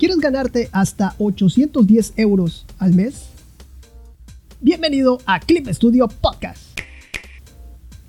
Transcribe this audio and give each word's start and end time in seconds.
¿Quieres 0.00 0.16
ganarte 0.16 0.70
hasta 0.72 1.14
810 1.18 2.14
euros 2.16 2.64
al 2.78 2.94
mes? 2.94 3.24
Bienvenido 4.62 5.18
a 5.26 5.40
Clip 5.40 5.68
Studio 5.68 6.08
Podcast. 6.08 6.62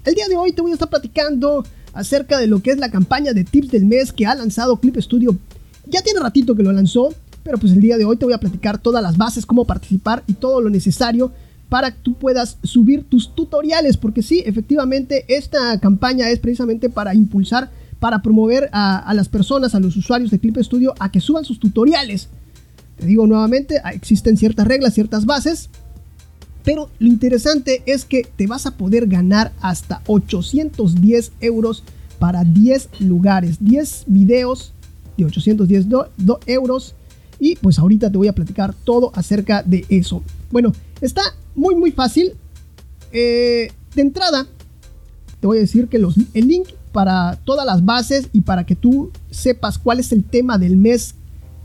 El 0.05 0.15
día 0.15 0.29
de 0.29 0.37
hoy 0.37 0.53
te 0.53 0.61
voy 0.61 0.71
a 0.71 0.75
estar 0.75 0.89
platicando 0.89 1.65
acerca 1.91 2.39
de 2.39 2.47
lo 2.47 2.61
que 2.63 2.71
es 2.71 2.77
la 2.77 2.89
campaña 2.89 3.33
de 3.33 3.43
tips 3.43 3.71
del 3.71 3.83
mes 3.83 4.13
que 4.13 4.25
ha 4.25 4.33
lanzado 4.35 4.77
Clip 4.77 4.95
Studio. 5.01 5.35
Ya 5.85 6.01
tiene 6.01 6.21
ratito 6.21 6.55
que 6.55 6.63
lo 6.63 6.71
lanzó, 6.71 7.13
pero 7.43 7.57
pues 7.57 7.73
el 7.73 7.81
día 7.81 7.97
de 7.97 8.05
hoy 8.05 8.15
te 8.15 8.23
voy 8.23 8.35
a 8.35 8.39
platicar 8.39 8.77
todas 8.77 9.03
las 9.03 9.17
bases, 9.17 9.45
cómo 9.45 9.65
participar 9.65 10.23
y 10.27 10.35
todo 10.35 10.61
lo 10.61 10.69
necesario 10.69 11.33
para 11.67 11.91
que 11.91 11.99
tú 12.03 12.13
puedas 12.13 12.57
subir 12.63 13.03
tus 13.03 13.35
tutoriales, 13.35 13.97
porque 13.97 14.23
sí, 14.23 14.41
efectivamente, 14.45 15.25
esta 15.27 15.77
campaña 15.81 16.29
es 16.29 16.39
precisamente 16.39 16.89
para 16.89 17.13
impulsar 17.13 17.69
para 18.01 18.23
promover 18.23 18.67
a, 18.73 19.13
las 19.13 19.29
personas, 19.29 19.75
a 19.75 19.79
los 19.79 19.95
usuarios 19.95 20.31
de 20.31 20.39
Clip 20.39 20.57
Studio 20.57 20.95
a 20.97 21.11
que 21.11 21.21
suban 21.21 21.45
sus 21.45 21.59
tutoriales. 21.59 22.29
Te 22.97 23.05
digo 23.05 23.27
nuevamente, 23.27 23.79
ah, 23.83 23.93
existen 23.93 24.37
ciertas 24.37 24.65
reglas, 24.67 24.95
ciertas 24.95 25.27
bases, 25.27 25.69
pero 26.63 26.89
lo 26.97 27.07
interesante 27.07 27.83
es 27.85 28.03
que 28.05 28.27
te 28.35 28.47
vas 28.47 28.65
a 28.65 28.71
poder 28.71 29.05
ganar 29.05 29.51
hasta 29.61 30.01
810 30.07 31.33
euros 31.41 31.83
para 32.17 32.43
10 32.43 32.89
lugares, 33.01 33.57
10 33.59 34.05
videos 34.07 34.73
de 35.15 35.25
810 35.25 35.85
euros. 36.47 36.95
Y 37.39 37.55
pues 37.57 37.77
ahorita 37.77 38.11
te 38.11 38.17
voy 38.17 38.29
a 38.29 38.33
platicar 38.33 38.73
todo 38.73 39.11
acerca 39.13 39.61
de 39.61 39.85
eso. 39.89 40.23
Bueno, 40.49 40.73
está 41.01 41.21
muy 41.53 41.75
muy 41.75 41.91
fácil. 41.91 42.33
Eh, 43.11 43.71
de 43.93 44.01
entrada, 44.01 44.47
te 45.41 45.47
voy 45.47 45.57
a 45.57 45.61
decir 45.61 45.89
que 45.89 45.99
los, 45.99 46.15
el 46.33 46.47
link 46.47 46.69
para 46.93 47.37
todas 47.43 47.65
las 47.65 47.83
bases 47.83 48.29
y 48.31 48.41
para 48.41 48.65
que 48.65 48.75
tú 48.75 49.11
sepas 49.29 49.77
cuál 49.77 49.99
es 49.99 50.11
el 50.13 50.23
tema 50.23 50.57
del 50.57 50.77
mes 50.77 51.15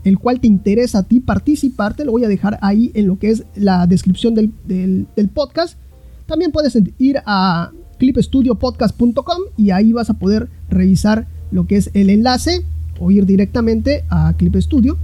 el 0.03 0.19
cual 0.19 0.39
te 0.39 0.47
interesa 0.47 0.99
a 0.99 1.03
ti 1.03 1.19
participar, 1.19 1.95
te 1.95 2.05
lo 2.05 2.11
voy 2.13 2.23
a 2.23 2.29
dejar 2.29 2.57
ahí 2.61 2.91
en 2.93 3.07
lo 3.07 3.19
que 3.19 3.29
es 3.29 3.43
la 3.55 3.87
descripción 3.87 4.35
del, 4.35 5.07
podcast. 5.33 5.77
También 6.25 6.51
puedes 6.51 6.77
ir 6.97 7.17
a 7.25 7.71
clipstudiopodcast.com 7.99 9.37
y 9.57 9.71
ahí 9.71 9.91
vas 9.91 10.09
a 10.09 10.13
poder 10.13 10.49
revisar 10.69 11.27
lo 11.51 11.67
que 11.67 11.77
es 11.77 11.89
el 11.93 12.09
enlace 12.09 12.63
o 12.99 13.11
ir 13.11 13.25
directamente 13.25 14.05
a 14.09 14.33
Clip 14.37 14.55
Studio, 14.55 14.97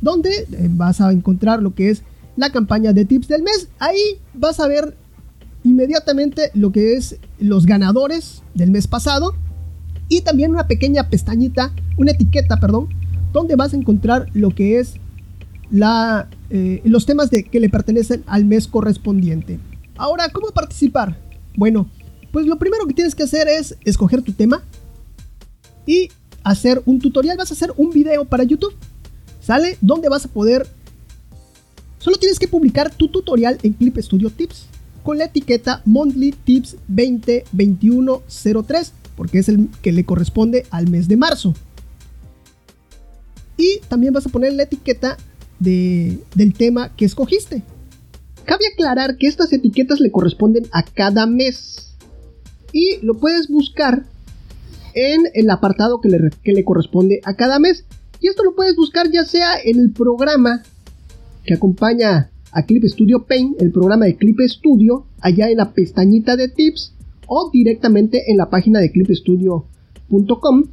donde 0.00 0.30
eh, 0.30 0.68
vas 0.70 1.00
a 1.00 1.12
encontrar 1.12 1.62
lo 1.62 1.74
que 1.74 1.90
es 1.90 2.02
la 2.36 2.50
campaña 2.50 2.92
de 2.92 3.04
tips 3.04 3.28
del 3.28 3.42
mes. 3.42 3.68
Ahí 3.78 4.18
vas 4.34 4.58
a 4.58 4.66
ver 4.66 4.96
inmediatamente 5.62 6.50
lo 6.54 6.72
que 6.72 6.94
es 6.94 7.18
los 7.44 7.66
ganadores 7.66 8.42
del 8.54 8.70
mes 8.70 8.86
pasado 8.86 9.34
y 10.08 10.22
también 10.22 10.50
una 10.50 10.66
pequeña 10.66 11.10
pestañita, 11.10 11.72
una 11.98 12.12
etiqueta, 12.12 12.58
perdón, 12.58 12.88
donde 13.32 13.56
vas 13.56 13.74
a 13.74 13.76
encontrar 13.76 14.26
lo 14.32 14.50
que 14.50 14.78
es 14.78 14.94
la, 15.70 16.28
eh, 16.50 16.80
los 16.84 17.04
temas 17.04 17.30
de, 17.30 17.44
que 17.44 17.60
le 17.60 17.68
pertenecen 17.68 18.22
al 18.26 18.44
mes 18.44 18.66
correspondiente. 18.66 19.58
Ahora, 19.96 20.28
¿cómo 20.30 20.48
participar? 20.48 21.18
Bueno, 21.56 21.88
pues 22.32 22.46
lo 22.46 22.58
primero 22.58 22.86
que 22.86 22.94
tienes 22.94 23.14
que 23.14 23.24
hacer 23.24 23.46
es 23.48 23.76
escoger 23.84 24.22
tu 24.22 24.32
tema 24.32 24.62
y 25.86 26.08
hacer 26.42 26.82
un 26.86 26.98
tutorial. 26.98 27.36
Vas 27.36 27.50
a 27.50 27.54
hacer 27.54 27.72
un 27.76 27.90
video 27.90 28.24
para 28.24 28.44
YouTube. 28.44 28.74
¿Sale? 29.40 29.76
Donde 29.80 30.08
vas 30.08 30.24
a 30.24 30.28
poder... 30.28 30.66
Solo 31.98 32.16
tienes 32.16 32.38
que 32.38 32.48
publicar 32.48 32.92
tu 32.94 33.08
tutorial 33.08 33.58
en 33.62 33.74
Clip 33.74 33.98
Studio 33.98 34.30
Tips 34.30 34.66
con 35.04 35.18
la 35.18 35.26
etiqueta 35.26 35.82
Monthly 35.84 36.34
Tips 36.44 36.76
202103 36.88 38.92
porque 39.16 39.38
es 39.38 39.48
el 39.48 39.68
que 39.82 39.92
le 39.92 40.04
corresponde 40.04 40.66
al 40.70 40.88
mes 40.88 41.08
de 41.08 41.16
marzo. 41.16 41.54
Y 43.56 43.80
también 43.88 44.12
vas 44.12 44.26
a 44.26 44.30
poner 44.30 44.52
la 44.54 44.64
etiqueta 44.64 45.16
de, 45.60 46.18
del 46.34 46.54
tema 46.54 46.94
que 46.96 47.04
escogiste. 47.04 47.62
Cabe 48.44 48.64
aclarar 48.72 49.16
que 49.16 49.28
estas 49.28 49.52
etiquetas 49.52 50.00
le 50.00 50.10
corresponden 50.10 50.66
a 50.72 50.82
cada 50.82 51.26
mes. 51.26 51.94
Y 52.72 52.98
lo 53.02 53.14
puedes 53.14 53.48
buscar 53.48 54.04
en 54.94 55.22
el 55.34 55.48
apartado 55.50 56.00
que 56.00 56.08
le, 56.08 56.30
que 56.42 56.52
le 56.52 56.64
corresponde 56.64 57.20
a 57.24 57.34
cada 57.34 57.58
mes. 57.58 57.84
Y 58.20 58.28
esto 58.28 58.42
lo 58.42 58.56
puedes 58.56 58.74
buscar 58.74 59.10
ya 59.10 59.24
sea 59.24 59.56
en 59.62 59.78
el 59.78 59.92
programa 59.92 60.62
que 61.44 61.54
acompaña 61.54 62.30
a 62.54 62.64
Clip 62.64 62.84
Studio 62.84 63.26
Paint, 63.26 63.60
el 63.60 63.72
programa 63.72 64.06
de 64.06 64.16
Clip 64.16 64.38
Studio, 64.46 65.06
allá 65.20 65.50
en 65.50 65.58
la 65.58 65.72
pestañita 65.72 66.36
de 66.36 66.48
tips, 66.48 66.94
o 67.26 67.50
directamente 67.52 68.30
en 68.30 68.36
la 68.36 68.48
página 68.48 68.80
de 68.80 68.90
clipstudio.com 68.90 70.64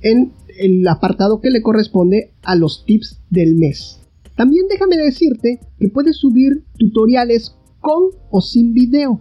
en 0.00 0.32
el 0.58 0.86
apartado 0.88 1.40
que 1.40 1.50
le 1.50 1.62
corresponde 1.62 2.32
a 2.42 2.56
los 2.56 2.84
tips 2.84 3.20
del 3.30 3.54
mes. 3.54 4.00
También 4.36 4.66
déjame 4.68 4.96
decirte 4.96 5.60
que 5.78 5.88
puedes 5.88 6.16
subir 6.16 6.64
tutoriales 6.78 7.54
con 7.80 8.10
o 8.30 8.40
sin 8.40 8.72
video. 8.72 9.20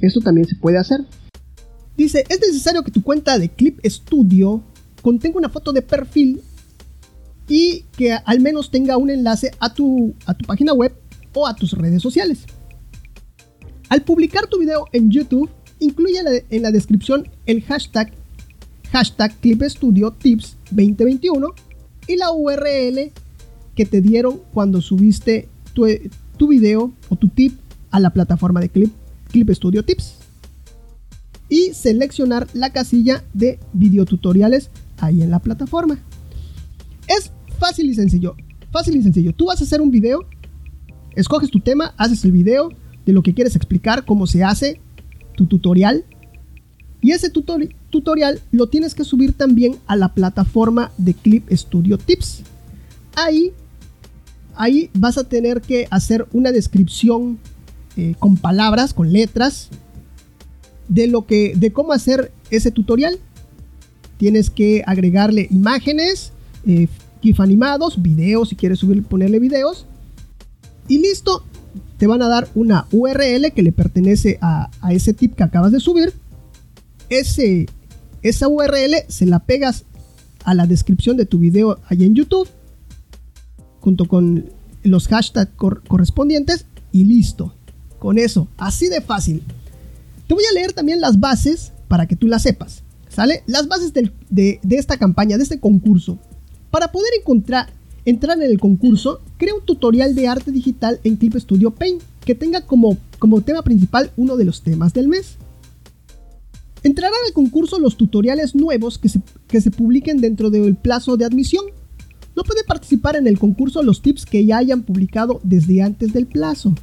Esto 0.00 0.20
también 0.20 0.46
se 0.46 0.56
puede 0.56 0.78
hacer. 0.78 1.00
Dice, 1.96 2.24
es 2.28 2.40
necesario 2.40 2.82
que 2.82 2.90
tu 2.90 3.02
cuenta 3.02 3.38
de 3.38 3.50
Clip 3.50 3.78
Studio 3.84 4.62
contenga 5.02 5.38
una 5.38 5.48
foto 5.48 5.72
de 5.72 5.82
perfil 5.82 6.40
y 7.48 7.84
que 7.96 8.12
al 8.12 8.40
menos 8.40 8.70
tenga 8.70 8.96
un 8.96 9.10
enlace 9.10 9.50
a 9.58 9.74
tu, 9.74 10.14
a 10.24 10.34
tu 10.34 10.46
página 10.46 10.72
web 10.72 10.92
o 11.34 11.46
a 11.46 11.54
tus 11.54 11.72
redes 11.72 12.02
sociales. 12.02 12.44
Al 13.88 14.02
publicar 14.02 14.46
tu 14.46 14.58
video 14.58 14.86
en 14.92 15.10
YouTube, 15.10 15.50
incluye 15.80 16.20
en 16.48 16.62
la 16.62 16.70
descripción 16.70 17.28
el 17.46 17.62
hashtag, 17.62 18.12
hashtag 18.92 19.34
Clip 19.40 19.62
Studio 19.64 20.12
Tips 20.12 20.56
2021 20.70 21.48
y 22.06 22.16
la 22.16 22.32
URL 22.32 23.12
que 23.74 23.86
te 23.86 24.00
dieron 24.00 24.40
cuando 24.52 24.80
subiste 24.80 25.48
tu, 25.74 25.86
tu 26.36 26.48
video 26.48 26.92
o 27.08 27.16
tu 27.16 27.28
tip 27.28 27.58
a 27.90 28.00
la 28.00 28.10
plataforma 28.10 28.60
de 28.60 28.68
Clip, 28.68 28.92
Clip 29.28 29.50
Studio 29.50 29.84
Tips. 29.84 30.16
Y 31.48 31.74
seleccionar 31.74 32.46
la 32.54 32.70
casilla 32.70 33.24
de 33.34 33.58
videotutoriales 33.72 34.70
ahí 34.98 35.22
en 35.22 35.30
la 35.30 35.40
plataforma. 35.40 35.98
Es 37.08 37.32
fácil 37.58 37.90
y 37.90 37.94
sencillo. 37.94 38.36
Fácil 38.70 38.96
y 38.96 39.02
sencillo. 39.02 39.34
Tú 39.34 39.46
vas 39.46 39.60
a 39.60 39.64
hacer 39.64 39.80
un 39.80 39.90
video, 39.90 40.28
escoges 41.16 41.50
tu 41.50 41.60
tema, 41.60 41.94
haces 41.96 42.24
el 42.24 42.32
video 42.32 42.70
de 43.06 43.12
lo 43.12 43.22
que 43.22 43.34
quieres 43.34 43.56
explicar, 43.56 44.04
cómo 44.04 44.26
se 44.26 44.44
hace, 44.44 44.80
tu 45.36 45.46
tutorial. 45.46 46.04
Y 47.00 47.12
ese 47.12 47.30
tutorial 47.30 48.40
lo 48.52 48.68
tienes 48.68 48.94
que 48.94 49.04
subir 49.04 49.32
también 49.32 49.76
a 49.86 49.96
la 49.96 50.12
plataforma 50.12 50.92
de 50.98 51.14
Clip 51.14 51.50
Studio 51.50 51.96
Tips. 51.96 52.42
Ahí, 53.14 53.52
ahí 54.54 54.90
vas 54.92 55.16
a 55.16 55.24
tener 55.24 55.62
que 55.62 55.88
hacer 55.90 56.26
una 56.32 56.52
descripción 56.52 57.38
eh, 57.96 58.14
con 58.18 58.36
palabras, 58.36 58.92
con 58.92 59.12
letras, 59.12 59.70
de 60.88 61.06
lo 61.06 61.24
que, 61.24 61.54
de 61.56 61.72
cómo 61.72 61.92
hacer 61.92 62.32
ese 62.50 62.70
tutorial. 62.70 63.18
Tienes 64.18 64.50
que 64.50 64.82
agregarle 64.86 65.48
imágenes, 65.50 66.32
eh, 66.66 66.88
GIF 67.22 67.40
animados, 67.40 68.02
videos 68.02 68.50
si 68.50 68.56
quieres 68.56 68.80
subir, 68.80 69.02
ponerle 69.04 69.38
videos. 69.38 69.86
Y 70.90 70.98
listo, 70.98 71.44
te 71.98 72.08
van 72.08 72.20
a 72.20 72.28
dar 72.28 72.48
una 72.56 72.88
URL 72.90 73.52
que 73.54 73.62
le 73.62 73.70
pertenece 73.70 74.38
a, 74.42 74.70
ese 74.90 75.14
tip 75.14 75.36
que 75.36 75.44
acabas 75.44 75.70
de 75.70 75.78
subir. 75.78 76.12
Ese, 77.08 77.68
esa 78.22 78.48
URL 78.48 79.04
se 79.06 79.24
la 79.24 79.38
pegas 79.38 79.84
a 80.42 80.52
la 80.52 80.66
descripción 80.66 81.16
de 81.16 81.26
tu 81.26 81.38
video 81.38 81.78
ahí 81.86 82.02
en 82.02 82.16
YouTube, 82.16 82.48
junto 83.78 84.06
con 84.06 84.50
los 84.82 85.06
hashtags 85.06 85.52
correspondientes 85.56 86.66
y 86.90 87.04
listo. 87.04 87.54
Con 88.00 88.18
eso, 88.18 88.48
así 88.56 88.88
de 88.88 89.00
fácil. 89.00 89.44
Te 90.26 90.34
voy 90.34 90.42
a 90.50 90.54
leer 90.54 90.72
también 90.72 91.00
las 91.00 91.20
bases 91.20 91.70
para 91.86 92.06
que 92.06 92.16
tú 92.16 92.26
las 92.26 92.42
sepas. 92.42 92.82
¿Sale? 93.08 93.44
Las 93.46 93.68
bases 93.68 93.92
de, 93.92 94.10
de 94.28 94.76
esta 94.76 94.96
campaña, 94.96 95.36
de 95.36 95.44
este 95.44 95.60
concurso. 95.60 96.18
Para 96.72 96.90
poder 96.90 97.12
encontrar, 97.16 97.68
entrar 98.04 98.36
en 98.38 98.50
el 98.50 98.58
concurso, 98.58 99.20
crea 99.40 99.54
un 99.54 99.64
tutorial 99.64 100.14
de 100.14 100.28
arte 100.28 100.52
digital 100.52 101.00
en 101.02 101.16
Clip 101.16 101.34
Studio 101.36 101.70
Paint 101.70 102.02
que 102.26 102.34
tenga 102.34 102.60
como, 102.60 102.98
como 103.18 103.40
tema 103.40 103.62
principal 103.62 104.12
uno 104.18 104.36
de 104.36 104.44
los 104.44 104.60
temas 104.60 104.92
del 104.92 105.08
mes. 105.08 105.36
Entrarán 106.82 107.18
al 107.26 107.32
concurso 107.32 107.78
los 107.78 107.96
tutoriales 107.96 108.54
nuevos 108.54 108.98
que 108.98 109.08
que 109.48 109.60
se 109.60 109.70
publiquen 109.70 110.20
dentro 110.20 110.50
del 110.50 110.76
plazo 110.76 111.16
de 111.16 111.24
admisión. 111.24 111.64
No 112.36 112.44
puede 112.44 112.64
participar 112.64 113.16
en 113.16 113.26
el 113.26 113.38
concurso 113.38 113.82
los 113.82 114.02
tips 114.02 114.26
que 114.26 114.44
ya 114.44 114.58
hayan 114.58 114.82
publicado 114.82 115.40
desde 115.42 115.82
antes 115.82 116.12
del 116.12 116.26
plazo. 116.26 116.74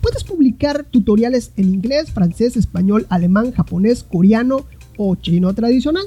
Puedes 0.00 0.24
publicar 0.24 0.84
tutoriales 0.84 1.52
en 1.56 1.74
inglés, 1.74 2.10
francés, 2.10 2.56
español, 2.56 3.06
alemán, 3.10 3.52
japonés, 3.52 4.02
coreano 4.02 4.64
o 4.96 5.14
chino 5.16 5.54
tradicional. 5.54 6.06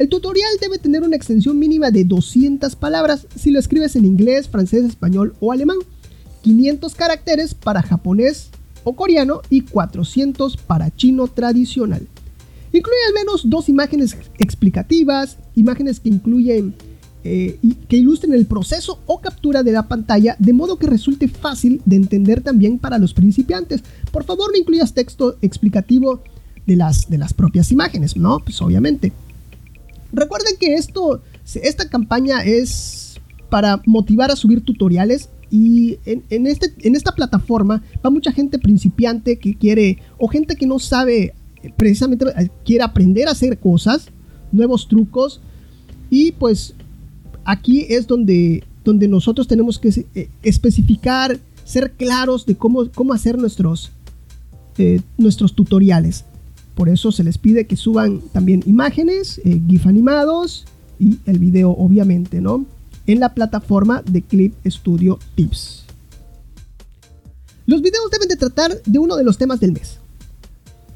El 0.00 0.08
tutorial 0.08 0.48
debe 0.58 0.78
tener 0.78 1.02
una 1.02 1.14
extensión 1.14 1.58
mínima 1.58 1.90
de 1.90 2.04
200 2.04 2.74
palabras 2.74 3.26
si 3.36 3.50
lo 3.50 3.58
escribes 3.58 3.96
en 3.96 4.06
inglés, 4.06 4.48
francés, 4.48 4.86
español 4.86 5.34
o 5.40 5.52
alemán, 5.52 5.76
500 6.40 6.94
caracteres 6.94 7.52
para 7.52 7.82
japonés 7.82 8.48
o 8.82 8.96
coreano 8.96 9.42
y 9.50 9.60
400 9.60 10.56
para 10.56 10.90
chino 10.96 11.26
tradicional. 11.26 12.08
Incluye 12.72 12.96
al 13.08 13.12
menos 13.12 13.50
dos 13.50 13.68
imágenes 13.68 14.16
explicativas, 14.38 15.36
imágenes 15.54 16.00
que 16.00 16.08
incluyen 16.08 16.74
eh, 17.22 17.58
que 17.86 17.98
ilustren 17.98 18.32
el 18.32 18.46
proceso 18.46 19.00
o 19.04 19.20
captura 19.20 19.62
de 19.62 19.72
la 19.72 19.86
pantalla 19.86 20.34
de 20.38 20.54
modo 20.54 20.78
que 20.78 20.86
resulte 20.86 21.28
fácil 21.28 21.82
de 21.84 21.96
entender 21.96 22.40
también 22.40 22.78
para 22.78 22.96
los 22.96 23.12
principiantes. 23.12 23.82
Por 24.10 24.24
favor, 24.24 24.50
no 24.50 24.56
incluyas 24.56 24.94
texto 24.94 25.36
explicativo 25.42 26.22
de 26.66 26.76
las, 26.76 27.10
de 27.10 27.18
las 27.18 27.34
propias 27.34 27.70
imágenes, 27.70 28.16
¿no? 28.16 28.38
Pues 28.38 28.62
obviamente. 28.62 29.12
Recuerden 30.12 30.54
que 30.58 30.74
esto, 30.74 31.22
esta 31.54 31.88
campaña 31.88 32.42
es 32.44 33.20
para 33.48 33.82
motivar 33.86 34.30
a 34.30 34.36
subir 34.36 34.62
tutoriales 34.62 35.28
y 35.50 35.98
en, 36.04 36.46
este, 36.46 36.72
en 36.86 36.94
esta 36.94 37.12
plataforma 37.12 37.82
va 38.04 38.10
mucha 38.10 38.32
gente 38.32 38.58
principiante 38.58 39.38
que 39.38 39.56
quiere, 39.56 39.98
o 40.16 40.28
gente 40.28 40.54
que 40.54 40.66
no 40.66 40.78
sabe, 40.78 41.34
precisamente 41.76 42.24
eh, 42.36 42.48
quiere 42.64 42.84
aprender 42.84 43.26
a 43.26 43.32
hacer 43.32 43.58
cosas, 43.58 44.08
nuevos 44.52 44.86
trucos, 44.86 45.40
y 46.08 46.32
pues 46.32 46.74
aquí 47.44 47.86
es 47.88 48.06
donde, 48.06 48.62
donde 48.84 49.08
nosotros 49.08 49.48
tenemos 49.48 49.78
que 49.78 50.06
eh, 50.14 50.28
especificar, 50.42 51.38
ser 51.64 51.92
claros 51.92 52.46
de 52.46 52.54
cómo, 52.54 52.88
cómo 52.92 53.12
hacer 53.12 53.36
nuestros, 53.36 53.90
eh, 54.78 55.00
nuestros 55.18 55.54
tutoriales. 55.54 56.24
Por 56.74 56.88
eso 56.88 57.12
se 57.12 57.24
les 57.24 57.38
pide 57.38 57.66
que 57.66 57.76
suban 57.76 58.20
también 58.32 58.62
imágenes, 58.66 59.40
eh, 59.44 59.60
GIF 59.68 59.86
animados 59.86 60.66
y 60.98 61.18
el 61.26 61.38
video 61.38 61.70
obviamente, 61.70 62.40
¿no? 62.40 62.66
En 63.06 63.20
la 63.20 63.34
plataforma 63.34 64.02
de 64.02 64.22
Clip 64.22 64.54
Studio 64.66 65.18
Tips. 65.34 65.84
Los 67.66 67.82
videos 67.82 68.10
deben 68.10 68.28
de 68.28 68.36
tratar 68.36 68.82
de 68.82 68.98
uno 68.98 69.16
de 69.16 69.24
los 69.24 69.38
temas 69.38 69.60
del 69.60 69.72
mes. 69.72 69.98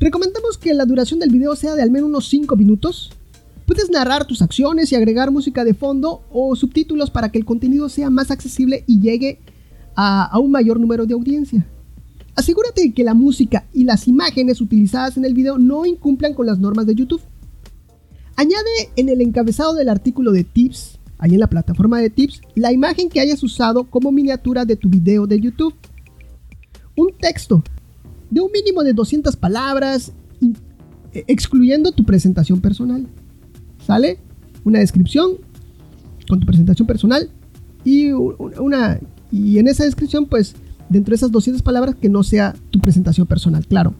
Recomendamos 0.01 0.59
que 0.59 0.75
la 0.75 0.85
duración 0.85 1.21
del 1.21 1.31
video 1.31 1.55
sea 1.57 1.75
de 1.75 1.83
al 1.83 1.91
menos 1.91 2.09
unos 2.09 2.29
5 2.29 2.57
minutos 2.57 3.11
Puedes 3.67 3.91
narrar 3.91 4.27
tus 4.27 4.43
acciones 4.43 4.93
y 4.93 4.95
agregar 4.95 5.31
música 5.31 5.65
de 5.65 5.73
fondo 5.73 6.23
o 6.31 6.55
subtítulos 6.55 7.11
para 7.11 7.31
que 7.31 7.39
el 7.39 7.47
contenido 7.47 7.89
sea 7.89 8.11
más 8.11 8.31
accesible 8.31 8.85
y 8.87 9.01
llegue 9.01 9.39
a, 9.97 10.39
un 10.39 10.51
mayor 10.51 10.79
número 10.79 11.07
de 11.07 11.15
audiencia. 11.15 11.67
Asegúrate 12.37 12.83
de 12.83 12.93
que 12.93 13.05
la 13.05 13.15
música 13.15 13.65
y 13.73 13.85
las 13.85 14.09
imágenes 14.09 14.61
utilizadas 14.61 15.17
en 15.17 15.25
el 15.25 15.35
video 15.35 15.59
no 15.59 15.87
incumplan 15.87 16.35
con 16.35 16.47
las 16.47 16.59
normas 16.59 16.87
de 16.87 16.95
YouTube. 16.95 17.23
Añade 18.37 18.91
en 18.97 19.09
el 19.09 19.21
encabezado 19.21 19.75
del 19.75 19.89
artículo 19.89 20.33
de 20.33 20.43
tips, 20.43 20.99
ahí 21.19 21.35
en 21.35 21.41
la 21.41 21.49
plataforma 21.49 22.01
de 22.01 22.11
tips, 22.11 22.41
la 22.57 22.73
imagen 22.73 23.09
que 23.09 23.21
hayas 23.21 23.43
usado 23.43 23.85
como 23.85 24.11
miniatura 24.11 24.65
de 24.65 24.75
tu 24.75 24.89
video 24.89 25.27
de 25.27 25.41
YouTube. 25.41 25.75
Un 26.97 27.13
texto 27.21 27.63
de 28.31 28.41
un 28.41 28.51
mínimo 28.51 28.83
de 28.83 28.93
200 28.93 29.37
palabras, 29.37 30.13
excluyendo 31.13 31.93
tu 31.93 32.05
presentación 32.05 32.61
personal. 32.61 33.07
¿Sale? 33.87 34.19
Una 34.65 34.81
descripción 34.81 35.33
con 36.29 36.41
tu 36.41 36.47
presentación 36.47 36.87
personal 36.87 37.31
y 37.85 38.11
una 38.11 38.99
y 39.31 39.59
en 39.59 39.69
esa 39.69 39.85
descripción 39.85 40.27
pues 40.27 40.55
dentro 40.95 41.11
de 41.11 41.17
esas 41.17 41.33
200 41.33 41.61
palabras 41.63 41.97
que 41.97 42.09
no 42.09 42.23
sea 42.23 42.55
tu 42.71 42.79
presentación 42.79 43.27
personal, 43.27 43.67
claro. 43.67 43.95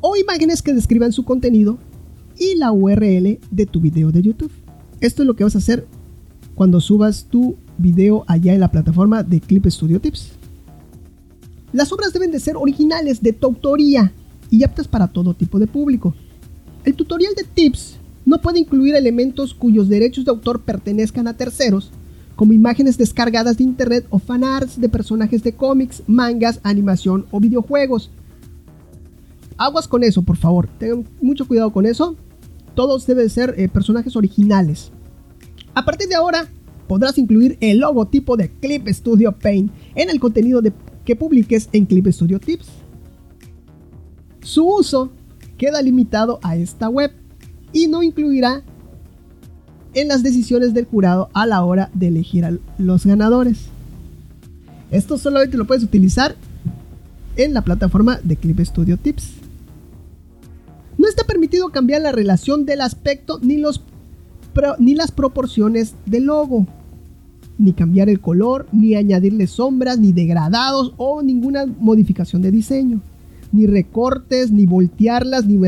O 0.00 0.16
imágenes 0.16 0.60
que 0.60 0.74
describan 0.74 1.12
su 1.12 1.24
contenido 1.24 1.78
y 2.36 2.56
la 2.56 2.72
URL 2.72 3.38
de 3.50 3.66
tu 3.66 3.80
video 3.80 4.10
de 4.10 4.22
YouTube. 4.22 4.50
Esto 5.00 5.22
es 5.22 5.26
lo 5.28 5.36
que 5.36 5.44
vas 5.44 5.54
a 5.54 5.58
hacer 5.58 5.86
cuando 6.56 6.80
subas 6.80 7.26
tu 7.30 7.56
video 7.78 8.24
allá 8.26 8.54
en 8.54 8.60
la 8.60 8.72
plataforma 8.72 9.22
de 9.22 9.40
Clip 9.40 9.64
Studio 9.66 10.00
Tips. 10.00 10.32
Las 11.72 11.92
obras 11.92 12.12
deben 12.12 12.32
de 12.32 12.40
ser 12.40 12.56
originales 12.56 13.22
de 13.22 13.32
tu 13.32 13.46
autoría 13.46 14.12
y 14.50 14.64
aptas 14.64 14.88
para 14.88 15.06
todo 15.06 15.32
tipo 15.32 15.60
de 15.60 15.68
público. 15.68 16.12
El 16.84 16.94
tutorial 16.94 17.34
de 17.36 17.44
tips 17.44 17.98
no 18.26 18.40
puede 18.40 18.58
incluir 18.58 18.96
elementos 18.96 19.54
cuyos 19.54 19.88
derechos 19.88 20.24
de 20.24 20.32
autor 20.32 20.62
pertenezcan 20.62 21.28
a 21.28 21.36
terceros, 21.36 21.92
como 22.36 22.52
imágenes 22.52 22.98
descargadas 22.98 23.58
de 23.58 23.64
internet 23.64 24.06
o 24.10 24.18
fanarts 24.18 24.80
de 24.80 24.88
personajes 24.88 25.42
de 25.42 25.52
cómics, 25.52 26.02
mangas, 26.06 26.60
animación 26.62 27.26
o 27.30 27.40
videojuegos. 27.40 28.10
Aguas 29.56 29.86
con 29.86 30.02
eso, 30.02 30.22
por 30.22 30.36
favor. 30.36 30.68
Tengan 30.78 31.06
mucho 31.20 31.46
cuidado 31.46 31.72
con 31.72 31.86
eso. 31.86 32.16
Todos 32.74 33.06
deben 33.06 33.28
ser 33.28 33.54
eh, 33.58 33.68
personajes 33.68 34.16
originales. 34.16 34.90
A 35.74 35.84
partir 35.84 36.08
de 36.08 36.14
ahora, 36.14 36.48
podrás 36.88 37.18
incluir 37.18 37.58
el 37.60 37.78
logotipo 37.78 38.36
de 38.36 38.50
Clip 38.50 38.88
Studio 38.88 39.32
Paint 39.32 39.70
en 39.94 40.10
el 40.10 40.20
contenido 40.20 40.62
que 41.04 41.16
publiques 41.16 41.68
en 41.72 41.86
Clip 41.86 42.06
Studio 42.08 42.38
Tips. 42.38 42.68
Su 44.42 44.66
uso 44.66 45.10
queda 45.56 45.80
limitado 45.80 46.40
a 46.42 46.56
esta 46.56 46.88
web 46.88 47.12
y 47.72 47.86
no 47.86 48.02
incluirá 48.02 48.62
en 49.94 50.08
las 50.08 50.22
decisiones 50.22 50.74
del 50.74 50.86
jurado 50.86 51.28
a 51.32 51.46
la 51.46 51.64
hora 51.64 51.90
de 51.94 52.08
elegir 52.08 52.44
a 52.44 52.56
los 52.78 53.06
ganadores. 53.06 53.66
Esto 54.90 55.18
solamente 55.18 55.56
lo 55.56 55.66
puedes 55.66 55.84
utilizar 55.84 56.34
en 57.36 57.54
la 57.54 57.62
plataforma 57.62 58.18
de 58.22 58.36
Clip 58.36 58.60
Studio 58.60 58.96
Tips. 58.96 59.32
No 60.98 61.08
está 61.08 61.24
permitido 61.24 61.70
cambiar 61.70 62.02
la 62.02 62.12
relación 62.12 62.66
del 62.66 62.80
aspecto 62.80 63.38
ni, 63.42 63.56
los 63.56 63.82
ni 64.78 64.94
las 64.94 65.10
proporciones 65.10 65.94
del 66.04 66.24
logo, 66.24 66.66
ni 67.58 67.72
cambiar 67.72 68.10
el 68.10 68.20
color, 68.20 68.66
ni 68.70 68.94
añadirle 68.94 69.46
sombras, 69.46 69.98
ni 69.98 70.12
degradados 70.12 70.92
o 70.98 71.22
ninguna 71.22 71.64
modificación 71.64 72.42
de 72.42 72.50
diseño 72.50 73.00
ni 73.52 73.66
recortes, 73.66 74.50
ni 74.50 74.66
voltearlas, 74.66 75.46
ni, 75.46 75.58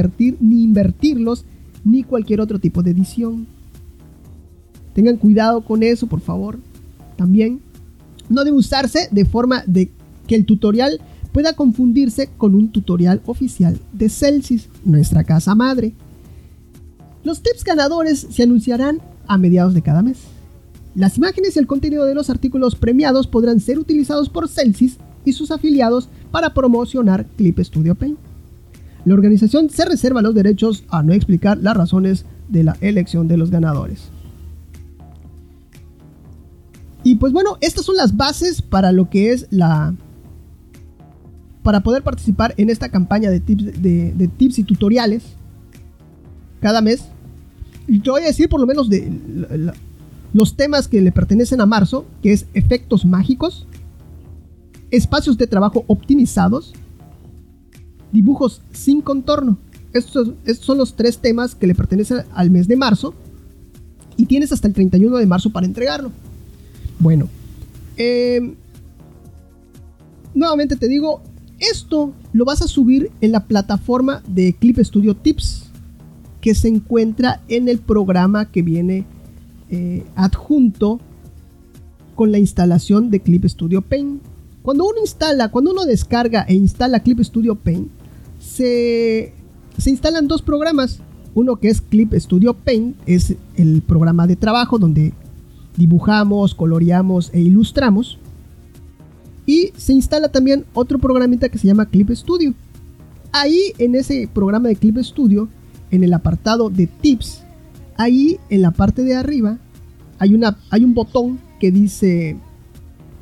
ni 0.41 0.65
invertirlos, 0.65 1.45
ni 1.85 2.03
cualquier 2.03 2.41
otro 2.41 2.59
tipo 2.59 2.83
de 2.83 2.91
edición. 2.91 3.47
Tengan 4.95 5.17
cuidado 5.17 5.63
con 5.63 5.83
eso, 5.83 6.07
por 6.07 6.21
favor. 6.21 6.59
También 7.17 7.61
no 8.29 8.45
debe 8.45 8.57
usarse 8.57 9.09
de 9.11 9.25
forma 9.25 9.63
de 9.67 9.91
que 10.27 10.35
el 10.35 10.47
tutorial 10.47 11.01
pueda 11.33 11.55
confundirse 11.55 12.31
con 12.39 12.55
un 12.55 12.71
tutorial 12.71 13.21
oficial 13.27 13.79
de 13.93 14.09
Celsius, 14.09 14.69
nuestra 14.85 15.25
casa 15.25 15.55
madre. 15.55 15.93
Los 17.25 17.43
tips 17.43 17.65
ganadores 17.65 18.27
se 18.31 18.45
anunciarán 18.45 19.01
a 19.27 19.37
mediados 19.37 19.75
de 19.75 19.83
cada 19.83 20.03
mes. 20.03 20.19
Las 20.95 21.17
imágenes 21.19 21.57
y 21.57 21.59
el 21.59 21.67
contenido 21.67 22.05
de 22.05 22.15
los 22.15 22.31
artículos 22.31 22.77
premiados 22.77 23.27
podrán 23.27 23.59
ser 23.59 23.81
utilizados 23.81 24.29
por 24.29 24.49
Celsius 24.49 24.97
y 25.25 25.33
sus 25.33 25.51
afiliados 25.51 26.09
para 26.31 26.55
promocionar 26.55 27.27
Clip 27.37 27.59
Studio 27.59 27.97
Paint. 27.97 28.19
La 29.05 29.15
organización 29.15 29.71
se 29.71 29.85
reserva 29.85 30.23
los 30.23 30.35
derechos 30.35 30.85
a 30.89 31.03
no 31.03 31.13
explicar 31.13 31.59
las 31.59 31.77
razones 31.77 32.27
de 32.49 32.63
la 32.63 32.77
elección 32.81 33.27
de 33.27 33.37
los 33.37 33.51
ganadores. 33.51 34.09
Y 37.05 37.17
pues 37.17 37.33
bueno, 37.33 37.59
estas 37.61 37.85
son 37.85 37.97
las 37.97 38.17
bases 38.17 38.63
para 38.63 38.91
lo 38.91 39.11
que 39.11 39.33
es 39.33 39.47
la... 39.51 39.95
para 41.63 41.83
poder 41.83 42.03
participar 42.03 42.55
en 42.57 42.71
esta 42.71 42.89
campaña 42.89 43.31
de 43.31 43.41
tips, 43.41 43.83
de, 43.83 44.31
tips 44.39 44.59
y 44.59 44.65
tutoriales 44.65 45.23
cada 46.61 46.81
mes. 46.81 47.05
Y 47.87 48.01
te 48.01 48.11
voy 48.11 48.23
a 48.23 48.27
decir 48.27 48.49
por 48.49 48.59
lo 48.59 48.67
menos 48.67 48.89
de 48.89 49.13
los 50.33 50.57
temas 50.57 50.89
que 50.89 51.03
le 51.03 51.13
pertenecen 51.13 51.61
a 51.61 51.67
marzo, 51.67 52.07
que 52.23 52.33
es 52.33 52.47
efectos 52.55 53.05
mágicos, 53.05 53.67
espacios 54.91 55.37
de 55.37 55.47
trabajo 55.47 55.85
optimizados, 55.87 56.73
dibujos 58.13 58.63
sin 58.73 59.03
contorno. 59.03 59.59
Estos, 59.93 60.33
son 60.61 60.79
los 60.79 60.97
tres 60.97 61.19
temas 61.19 61.55
que 61.55 61.67
le 61.67 61.75
pertenecen 61.75 62.23
al 62.33 62.51
mes 62.51 62.67
de 62.67 62.77
marzo 62.77 63.15
y 64.17 64.27
tienes 64.27 64.53
hasta 64.53 64.67
el 64.67 64.75
31 64.75 65.19
de 65.19 65.27
marzo 65.27 65.51
para 65.51 65.67
entregarlo. 65.67 66.11
Bueno, 67.05 67.29
em, 67.99 68.55
nuevamente 70.33 70.75
te 70.75 70.89
digo, 70.89 71.21
esto 71.59 72.15
lo 72.33 72.47
vas 72.47 72.63
a 72.63 72.67
subir 72.67 73.11
en 73.21 73.31
la 73.31 73.41
plataforma 73.41 74.23
de 74.27 74.55
Clip 74.55 74.79
Studio 74.79 75.15
Tips 75.15 75.67
que 76.41 76.55
se 76.55 76.69
encuentra 76.69 77.43
en 77.49 77.69
el 77.69 77.79
programa 77.79 78.51
que 78.51 78.63
viene 78.63 79.05
eh, 79.69 80.07
adjunto 80.17 80.99
con 82.15 82.33
la 82.33 82.39
instalación 82.39 83.11
de 83.11 83.21
Clip 83.21 83.45
Studio 83.45 83.83
Paint. 83.83 84.23
Cuando 84.63 84.89
uno 84.89 84.99
instala, 85.03 85.51
cuando 85.51 85.73
uno 85.73 85.85
descarga 85.85 86.47
e 86.49 86.55
instala 86.55 87.01
Clip 87.01 87.21
Studio 87.21 87.55
Paint, 87.55 87.91
se, 88.41 89.35
instalan 89.85 90.27
dos 90.27 90.41
programas. 90.41 91.01
Uno 91.35 91.57
que 91.57 91.69
es 91.69 91.83
Clip 91.83 92.15
Studio 92.15 92.55
Paint, 92.55 92.97
es 93.05 93.35
el 93.57 93.83
programa 93.83 94.27
de 94.27 94.37
trabajo 94.37 94.79
donde 94.79 95.13
dibujamos, 95.77 96.55
coloreamos 96.55 97.31
e 97.33 97.41
ilustramos. 97.41 98.19
Y 99.47 99.73
se 99.77 99.93
instala 99.93 100.29
también 100.29 100.65
otro 100.73 100.99
programita 100.99 101.49
que 101.49 101.59
se 101.59 101.67
llama 101.67 101.87
Clip 101.87 102.11
Studio. 102.11 102.55
Ahí 103.33 103.73
en 103.79 103.95
ese 103.95 104.29
programa 104.33 104.69
de 104.69 104.77
Clip 104.77 104.97
Studio, 104.99 105.49
en 105.91 106.05
el 106.05 106.15
apartado 106.15 106.71
de 106.71 106.87
tips, 106.87 107.43
ahí 107.97 108.39
en 108.49 108.63
la 108.63 108.71
parte 108.71 109.03
de 109.03 109.15
arriba 109.15 109.59
hay, 110.19 110.35
una, 110.35 110.57
hay 110.71 110.85
un 110.85 110.95
botón 110.95 111.39
que 111.61 111.71
dice 111.71 112.37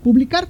publicar. 0.03 0.49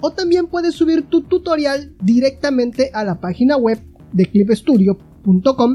O 0.00 0.10
también 0.10 0.46
puedes 0.46 0.74
subir 0.74 1.02
tu 1.02 1.22
tutorial 1.22 1.94
directamente 2.02 2.90
a 2.92 3.04
la 3.04 3.20
página 3.20 3.56
web 3.56 3.78
de 4.12 4.26
clipstudio.com 4.26 5.74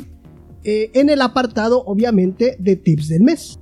eh, 0.64 0.92
en 0.94 1.10
el 1.10 1.22
apartado 1.22 1.84
obviamente 1.86 2.56
de 2.60 2.76
tips 2.76 3.08
del 3.08 3.24
mes. 3.24 3.60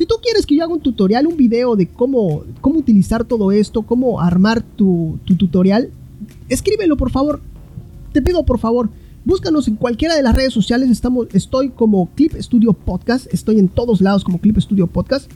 Si 0.00 0.06
tú 0.06 0.14
quieres 0.22 0.46
que 0.46 0.56
yo 0.56 0.64
haga 0.64 0.72
un 0.72 0.80
tutorial, 0.80 1.26
un 1.26 1.36
video 1.36 1.76
de 1.76 1.86
cómo, 1.86 2.44
cómo 2.62 2.78
utilizar 2.78 3.22
todo 3.22 3.52
esto, 3.52 3.82
cómo 3.82 4.18
armar 4.18 4.62
tu, 4.62 5.18
tu 5.26 5.36
tutorial, 5.36 5.90
escríbelo 6.48 6.96
por 6.96 7.10
favor. 7.10 7.42
Te 8.14 8.22
pido 8.22 8.46
por 8.46 8.58
favor, 8.58 8.88
búscanos 9.26 9.68
en 9.68 9.76
cualquiera 9.76 10.16
de 10.16 10.22
las 10.22 10.34
redes 10.34 10.54
sociales. 10.54 10.88
Estamos, 10.88 11.26
estoy 11.34 11.68
como 11.68 12.08
Clip 12.14 12.32
Studio 12.36 12.72
Podcast. 12.72 13.26
Estoy 13.30 13.58
en 13.58 13.68
todos 13.68 14.00
lados 14.00 14.24
como 14.24 14.40
Clip 14.40 14.56
Studio 14.56 14.86
Podcast. 14.86 15.30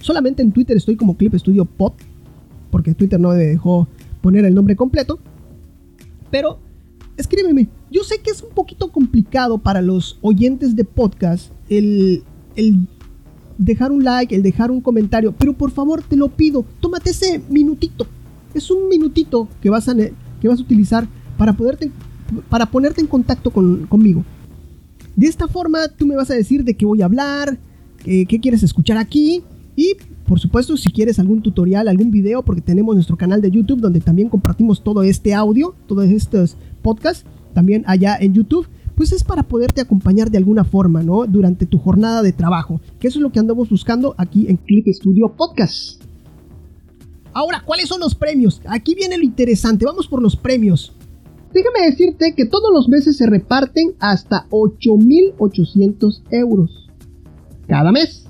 Solamente 0.00 0.42
en 0.42 0.50
Twitter 0.50 0.76
estoy 0.76 0.96
como 0.96 1.16
Clip 1.16 1.32
Studio 1.36 1.64
Pod. 1.64 1.92
Porque 2.72 2.92
Twitter 2.94 3.20
no 3.20 3.28
me 3.28 3.36
dejó 3.36 3.86
poner 4.20 4.46
el 4.46 4.54
nombre 4.56 4.74
completo. 4.74 5.20
Pero 6.32 6.58
escríbeme. 7.16 7.68
Yo 7.88 8.02
sé 8.02 8.18
que 8.18 8.32
es 8.32 8.42
un 8.42 8.50
poquito 8.50 8.90
complicado 8.90 9.58
para 9.58 9.80
los 9.80 10.18
oyentes 10.22 10.74
de 10.74 10.82
podcast 10.82 11.52
el, 11.68 12.24
el 12.56 12.88
dejar 13.60 13.92
un 13.92 14.02
like, 14.02 14.34
el 14.34 14.42
dejar 14.42 14.70
un 14.70 14.80
comentario, 14.80 15.32
pero 15.36 15.52
por 15.52 15.70
favor 15.70 16.02
te 16.02 16.16
lo 16.16 16.28
pido, 16.28 16.64
tómate 16.80 17.10
ese 17.10 17.42
minutito. 17.50 18.06
Es 18.54 18.70
un 18.70 18.88
minutito 18.88 19.48
que 19.60 19.70
vas 19.70 19.88
a, 19.88 19.94
que 19.94 20.48
vas 20.48 20.58
a 20.58 20.62
utilizar 20.62 21.06
para, 21.36 21.54
para 22.48 22.66
ponerte 22.66 23.00
en 23.00 23.06
contacto 23.06 23.50
conmigo. 23.50 24.24
De 25.14 25.26
esta 25.26 25.46
forma 25.46 25.88
tú 25.88 26.06
me 26.06 26.16
vas 26.16 26.30
a 26.30 26.34
decir 26.34 26.64
de 26.64 26.74
qué 26.74 26.86
voy 26.86 27.02
a 27.02 27.04
hablar, 27.04 27.58
qué, 28.02 28.24
qué 28.26 28.40
quieres 28.40 28.62
escuchar 28.62 28.96
aquí 28.96 29.42
y 29.76 29.94
por 30.30 30.38
supuesto, 30.38 30.76
si 30.76 30.92
quieres 30.92 31.18
algún 31.18 31.42
tutorial, 31.42 31.88
algún 31.88 32.12
video, 32.12 32.44
porque 32.44 32.60
tenemos 32.60 32.94
nuestro 32.94 33.16
canal 33.16 33.40
de 33.42 33.50
YouTube 33.50 33.80
donde 33.80 33.98
también 33.98 34.28
compartimos 34.28 34.84
todo 34.84 35.02
este 35.02 35.34
audio, 35.34 35.74
todos 35.88 36.08
estos 36.08 36.56
podcasts, 36.82 37.24
también 37.52 37.82
allá 37.88 38.16
en 38.16 38.32
YouTube, 38.32 38.68
pues 39.00 39.12
es 39.12 39.24
para 39.24 39.44
poderte 39.44 39.80
acompañar 39.80 40.30
de 40.30 40.36
alguna 40.36 40.62
forma, 40.62 41.02
¿no? 41.02 41.24
Durante 41.24 41.64
tu 41.64 41.78
jornada 41.78 42.22
de 42.22 42.34
trabajo, 42.34 42.82
que 42.98 43.08
eso 43.08 43.18
es 43.18 43.22
lo 43.22 43.32
que 43.32 43.38
andamos 43.38 43.70
buscando 43.70 44.14
aquí 44.18 44.44
en 44.46 44.58
Clip 44.58 44.86
Studio 44.88 45.34
Podcast. 45.34 46.02
Ahora, 47.32 47.62
¿cuáles 47.64 47.88
son 47.88 48.00
los 48.00 48.14
premios? 48.14 48.60
Aquí 48.66 48.94
viene 48.94 49.16
lo 49.16 49.24
interesante, 49.24 49.86
vamos 49.86 50.06
por 50.06 50.20
los 50.20 50.36
premios. 50.36 50.92
Déjame 51.54 51.86
decirte 51.86 52.34
que 52.34 52.44
todos 52.44 52.70
los 52.74 52.90
meses 52.90 53.16
se 53.16 53.26
reparten 53.26 53.94
hasta 54.00 54.46
8.800 54.50 56.20
euros 56.32 56.90
cada 57.66 57.92
mes. 57.92 58.26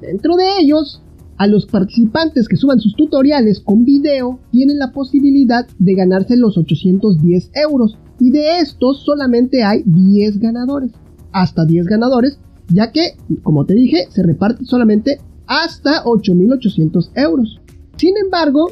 Dentro 0.00 0.34
de 0.36 0.44
ellos, 0.62 1.02
a 1.36 1.46
los 1.46 1.66
participantes 1.66 2.48
que 2.48 2.56
suban 2.56 2.80
sus 2.80 2.96
tutoriales 2.96 3.60
con 3.60 3.84
video 3.84 4.40
tienen 4.50 4.78
la 4.78 4.92
posibilidad 4.92 5.68
de 5.78 5.92
ganarse 5.92 6.38
los 6.38 6.56
810 6.56 7.50
euros. 7.68 7.98
Y 8.20 8.30
de 8.30 8.58
estos 8.58 9.04
solamente 9.04 9.62
hay 9.62 9.82
10 9.84 10.38
ganadores. 10.40 10.92
Hasta 11.32 11.64
10 11.64 11.86
ganadores, 11.86 12.38
ya 12.72 12.90
que, 12.90 13.16
como 13.42 13.64
te 13.64 13.74
dije, 13.74 14.06
se 14.10 14.22
reparte 14.22 14.64
solamente 14.64 15.20
hasta 15.46 16.04
8.800 16.04 17.10
euros. 17.14 17.60
Sin 17.96 18.16
embargo, 18.16 18.70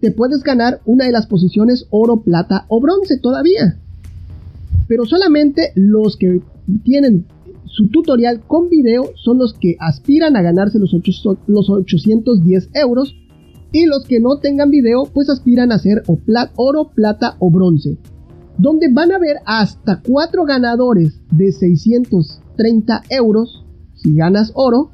te 0.00 0.10
puedes 0.10 0.42
ganar 0.42 0.80
una 0.84 1.06
de 1.06 1.12
las 1.12 1.26
posiciones 1.26 1.86
oro, 1.90 2.22
plata 2.22 2.66
o 2.68 2.80
bronce 2.80 3.18
todavía. 3.18 3.78
Pero 4.86 5.06
solamente 5.06 5.72
los 5.74 6.16
que 6.16 6.42
tienen 6.82 7.26
su 7.66 7.88
tutorial 7.88 8.42
con 8.46 8.68
video 8.68 9.10
son 9.16 9.38
los 9.38 9.54
que 9.54 9.76
aspiran 9.80 10.36
a 10.36 10.42
ganarse 10.42 10.78
los, 10.78 10.94
los 11.46 11.70
810 11.70 12.70
euros 12.74 13.14
y 13.72 13.86
los 13.86 14.04
que 14.04 14.20
no 14.20 14.38
tengan 14.38 14.70
video 14.70 15.04
pues 15.12 15.28
aspiran 15.28 15.72
a 15.72 15.78
ser 15.78 16.02
oro, 16.56 16.90
plata 16.94 17.36
o 17.40 17.50
bronce. 17.50 17.98
Donde 18.58 18.88
van 18.92 19.12
a 19.12 19.18
ver 19.18 19.36
hasta 19.46 20.00
4 20.00 20.44
ganadores 20.44 21.20
de 21.30 21.52
630 21.52 23.02
euros 23.10 23.64
si 23.94 24.14
ganas 24.14 24.52
oro, 24.54 24.90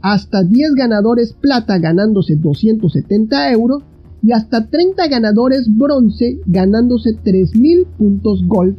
hasta 0.00 0.42
10 0.42 0.74
ganadores 0.74 1.32
plata 1.32 1.78
ganándose 1.78 2.36
270 2.36 3.52
euros 3.52 3.82
y 4.22 4.32
hasta 4.32 4.68
30 4.68 5.08
ganadores 5.08 5.66
bronce 5.68 6.40
ganándose 6.46 7.14
3000 7.14 7.86
puntos 7.98 8.42
golf 8.46 8.76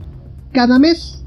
cada 0.51 0.79
mes. 0.79 1.23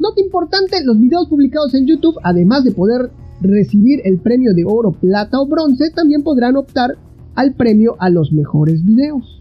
Nota 0.00 0.20
importante, 0.20 0.84
los 0.84 0.98
videos 0.98 1.28
publicados 1.28 1.74
en 1.74 1.86
YouTube, 1.86 2.18
además 2.22 2.64
de 2.64 2.72
poder 2.72 3.10
recibir 3.40 4.00
el 4.04 4.18
premio 4.18 4.54
de 4.54 4.64
oro, 4.64 4.92
plata 4.92 5.40
o 5.40 5.46
bronce, 5.46 5.90
también 5.90 6.22
podrán 6.22 6.56
optar 6.56 6.96
al 7.34 7.54
premio 7.54 7.96
a 7.98 8.10
los 8.10 8.32
mejores 8.32 8.84
videos. 8.84 9.37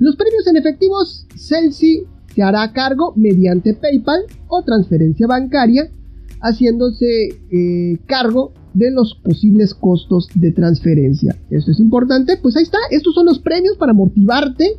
Los 0.00 0.16
premios 0.16 0.46
en 0.46 0.56
efectivos, 0.56 1.26
Celsi 1.36 2.04
se 2.34 2.42
hará 2.42 2.72
cargo 2.72 3.12
mediante 3.16 3.74
PayPal 3.74 4.22
o 4.48 4.62
transferencia 4.62 5.26
bancaria, 5.26 5.90
haciéndose 6.40 7.28
eh, 7.50 7.98
cargo 8.06 8.54
de 8.72 8.90
los 8.92 9.14
posibles 9.14 9.74
costos 9.74 10.28
de 10.34 10.52
transferencia. 10.52 11.36
Esto 11.50 11.72
es 11.72 11.80
importante, 11.80 12.38
pues 12.38 12.56
ahí 12.56 12.62
está, 12.62 12.78
estos 12.90 13.14
son 13.14 13.26
los 13.26 13.40
premios 13.40 13.76
para 13.76 13.92
motivarte 13.92 14.78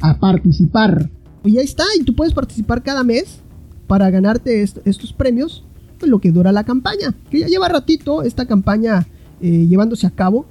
a 0.00 0.20
participar. 0.20 1.10
Y 1.44 1.58
ahí 1.58 1.64
está, 1.64 1.84
y 1.98 2.04
tú 2.04 2.14
puedes 2.14 2.32
participar 2.32 2.84
cada 2.84 3.02
mes 3.02 3.40
para 3.88 4.08
ganarte 4.10 4.62
estos 4.62 5.12
premios, 5.12 5.64
lo 6.00 6.20
que 6.20 6.30
dura 6.30 6.52
la 6.52 6.62
campaña, 6.62 7.12
que 7.28 7.40
ya 7.40 7.48
lleva 7.48 7.68
ratito 7.68 8.22
esta 8.22 8.46
campaña 8.46 9.08
eh, 9.40 9.66
llevándose 9.66 10.06
a 10.06 10.10
cabo, 10.10 10.46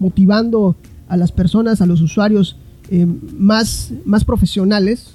motivando 0.00 0.74
a 1.06 1.16
las 1.16 1.30
personas, 1.30 1.80
a 1.80 1.86
los 1.86 2.00
usuarios 2.00 2.56
eh, 2.90 3.06
más, 3.38 3.92
más 4.04 4.24
profesionales, 4.24 5.14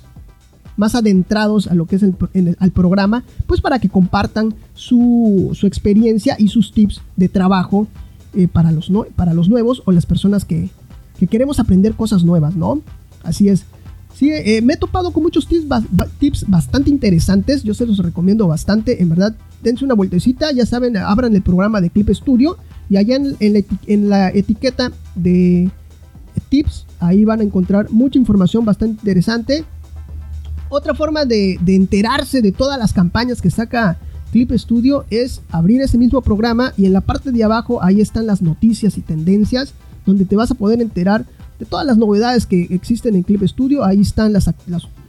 más 0.78 0.96
adentrados 0.96 1.68
a 1.68 1.76
lo 1.76 1.86
que 1.86 1.98
es 1.98 2.04
el, 2.04 2.58
al 2.60 2.72
programa, 2.72 3.24
pues 3.48 3.62
para 3.62 3.80
que 3.80 3.90
compartan 3.90 4.54
su, 4.74 5.52
su, 5.54 5.68
experiencia 5.68 6.36
y 6.40 6.48
sus 6.48 6.72
tips 6.72 7.02
de 7.16 7.28
trabajo 7.28 7.88
eh, 8.34 8.48
para, 8.48 8.72
los 8.72 8.90
no, 8.90 9.06
para 9.16 9.34
los 9.34 9.50
nuevos 9.50 9.82
o 9.86 9.92
las 9.92 10.06
personas 10.06 10.46
que, 10.46 10.70
que 11.20 11.28
queremos 11.28 11.60
aprender 11.60 11.96
cosas 11.96 12.24
nuevas, 12.24 12.56
¿no? 12.56 12.82
Así 13.24 13.50
es. 13.50 13.66
Sí, 14.20 14.32
eh, 14.32 14.62
me 14.62 14.74
he 14.74 14.78
topado 14.78 15.12
con 15.12 15.24
muchos 15.24 15.48
tips, 15.48 15.66
tips 16.18 16.46
bastante 16.50 16.90
interesantes. 16.90 17.64
Yo 17.64 17.74
se 17.74 17.86
los 17.86 18.00
recomiendo 18.00 18.48
bastante. 18.48 19.02
En 19.02 19.10
verdad, 19.10 19.36
dense 19.64 19.86
una 19.86 19.94
vueltecita. 19.94 20.52
Ya 20.52 20.66
saben, 20.66 20.98
abran 20.98 21.36
el 21.36 21.42
programa 21.42 21.80
de 21.80 21.90
Clip 21.90 22.10
Studio. 22.10 22.58
Y 22.90 22.98
allá 22.98 23.18
en, 23.18 24.10
la, 24.10 24.30
etiqueta 24.30 24.92
de 25.16 25.70
tips, 26.50 26.86
ahí 27.00 27.24
van 27.24 27.40
a 27.40 27.44
encontrar 27.44 27.90
mucha 27.92 28.20
información 28.20 28.66
bastante 28.66 29.00
interesante. 29.00 29.66
Otra 30.70 30.94
forma 30.94 31.26
de, 31.26 31.60
enterarse 31.66 32.42
de 32.42 32.52
todas 32.52 32.78
las 32.78 32.94
campañas 32.94 33.42
que 33.42 33.50
saca 33.50 33.98
Clip 34.32 34.52
Studio 34.52 35.06
es 35.10 35.42
abrir 35.50 35.82
ese 35.82 35.98
mismo 35.98 36.22
programa 36.22 36.74
y 36.78 36.86
en 36.86 36.94
la 36.94 37.02
parte 37.02 37.32
de 37.32 37.44
abajo 37.44 37.82
ahí 37.82 38.02
están 38.02 38.28
las 38.28 38.42
noticias 38.42 38.98
y 38.98 39.02
tendencias 39.02 39.74
donde 40.06 40.26
te 40.26 40.36
vas 40.36 40.52
a 40.52 40.56
poder 40.56 40.82
enterar 40.82 41.26
de 41.58 41.66
todas 41.66 41.86
las 41.86 41.98
novedades 41.98 42.46
que 42.46 42.68
existen 42.70 43.16
en 43.16 43.24
Clip 43.24 43.44
Studio. 43.44 43.84
Ahí 43.84 44.02
están 44.02 44.34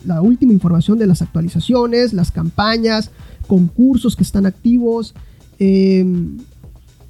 la 0.04 0.22
última 0.22 0.52
información 0.52 0.98
de 0.98 1.06
las 1.06 1.22
actualizaciones, 1.22 2.12
las 2.12 2.32
campañas, 2.32 3.10
concursos 3.46 4.16
que 4.16 4.22
están 4.22 4.46
activos, 4.46 5.14
em, 5.58 6.38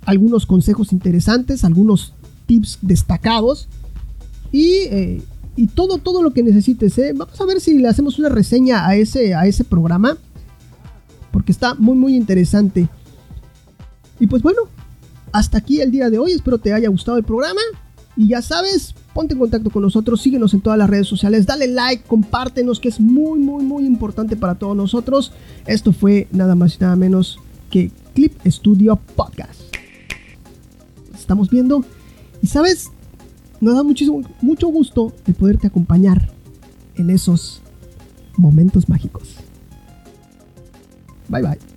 algunos 0.04 0.44
consejos 0.44 0.92
interesantes, 0.92 1.64
algunos 1.64 2.14
tips 2.46 2.78
destacados 2.82 3.68
y, 4.52 4.72
eh, 4.90 5.22
y, 5.56 5.66
todo, 5.68 5.98
todo 5.98 6.22
lo 6.22 6.32
que 6.32 6.42
necesites. 6.42 6.96
¿eh? 6.98 7.12
Vamos 7.14 7.40
a 7.40 7.44
ver 7.44 7.60
si 7.60 7.78
le 7.78 7.88
hacemos 7.88 8.18
una 8.18 8.28
reseña 8.28 8.86
a 8.86 8.96
ese, 8.96 9.34
a 9.34 9.46
ese 9.46 9.64
programa 9.64 10.16
porque 11.30 11.52
está 11.52 11.74
muy 11.74 11.94
muy 11.94 12.16
interesante. 12.16 12.88
Y 14.18 14.26
pues 14.26 14.42
bueno, 14.42 14.62
hasta 15.32 15.58
aquí 15.58 15.80
el 15.80 15.90
día 15.90 16.10
de 16.10 16.18
hoy. 16.18 16.32
Espero 16.32 16.58
te 16.58 16.72
haya 16.72 16.88
gustado 16.88 17.18
el 17.18 17.24
programa. 17.24 17.60
Y 18.16 18.28
ya 18.28 18.42
sabes, 18.42 18.94
ponte 19.14 19.34
en 19.34 19.40
contacto 19.40 19.70
con 19.70 19.82
nosotros, 19.82 20.20
síguenos 20.20 20.52
en 20.52 20.60
todas 20.60 20.78
las 20.78 20.90
redes 20.90 21.06
sociales, 21.06 21.46
dale 21.46 21.68
like, 21.68 22.02
compártenos, 22.06 22.80
que 22.80 22.88
es 22.88 23.00
muy, 23.00 23.38
muy, 23.38 23.64
muy 23.64 23.86
importante 23.86 24.36
para 24.36 24.56
todos 24.56 24.76
nosotros. 24.76 25.32
Esto 25.66 25.92
fue 25.92 26.28
nada 26.32 26.54
más 26.54 26.76
y 26.76 26.78
nada 26.80 26.96
menos 26.96 27.38
que 27.70 27.90
Clip 28.14 28.34
Studio 28.44 28.96
Podcast. 29.16 29.62
Estamos 31.14 31.48
viendo 31.48 31.84
y 32.42 32.48
sabes, 32.48 32.90
nos 33.60 33.74
da 33.74 33.82
muchísimo, 33.82 34.22
mucho 34.40 34.68
gusto 34.68 35.12
el 35.26 35.34
poderte 35.34 35.66
acompañar 35.66 36.30
en 36.96 37.10
esos 37.10 37.60
momentos 38.36 38.88
mágicos. 38.88 39.36
Bye 41.28 41.42
bye. 41.42 41.69